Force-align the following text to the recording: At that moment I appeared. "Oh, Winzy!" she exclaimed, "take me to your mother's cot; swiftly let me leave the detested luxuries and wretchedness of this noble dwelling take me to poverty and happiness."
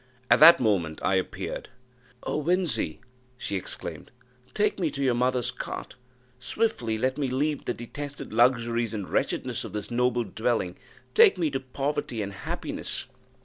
At 0.31 0.39
that 0.39 0.59
moment 0.59 0.99
I 1.03 1.13
appeared. 1.13 1.69
"Oh, 2.23 2.41
Winzy!" 2.41 3.01
she 3.37 3.55
exclaimed, 3.55 4.09
"take 4.55 4.79
me 4.79 4.89
to 4.89 5.03
your 5.03 5.13
mother's 5.13 5.51
cot; 5.51 5.93
swiftly 6.39 6.97
let 6.97 7.19
me 7.19 7.27
leave 7.27 7.65
the 7.65 7.73
detested 7.75 8.33
luxuries 8.33 8.95
and 8.95 9.07
wretchedness 9.07 9.63
of 9.63 9.73
this 9.73 9.91
noble 9.91 10.23
dwelling 10.23 10.75
take 11.13 11.37
me 11.37 11.51
to 11.51 11.59
poverty 11.59 12.23
and 12.23 12.33
happiness." 12.33 13.05